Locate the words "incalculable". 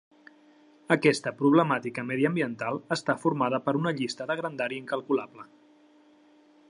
4.87-5.47